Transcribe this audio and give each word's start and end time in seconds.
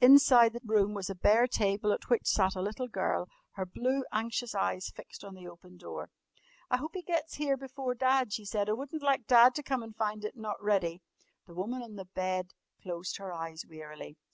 Inside 0.00 0.54
the 0.54 0.60
room 0.64 0.94
was 0.94 1.10
a 1.10 1.14
bare 1.14 1.46
table 1.46 1.92
at 1.92 2.08
which 2.08 2.24
sat 2.26 2.54
a 2.56 2.62
little 2.62 2.88
girl, 2.88 3.28
her 3.52 3.66
blue, 3.66 4.02
anxious 4.12 4.54
eyes 4.54 4.88
fixed 4.88 5.22
on 5.22 5.34
the 5.34 5.46
open 5.46 5.76
door. 5.76 6.08
"I 6.70 6.78
hope 6.78 6.92
he 6.94 7.02
gets 7.02 7.34
here 7.34 7.58
before 7.58 7.94
Dad," 7.94 8.32
she 8.32 8.46
said. 8.46 8.70
"I 8.70 8.72
wouldn't 8.72 9.02
like 9.02 9.26
Dad 9.26 9.54
to 9.56 9.62
come 9.62 9.82
and 9.82 9.94
find 9.94 10.24
it 10.24 10.38
not 10.38 10.56
ready!" 10.62 11.02
The 11.46 11.52
woman 11.52 11.82
on 11.82 11.96
the 11.96 12.06
bed 12.06 12.54
closed 12.80 13.18
her 13.18 13.30
eyes 13.30 13.66
wearily. 13.68 14.16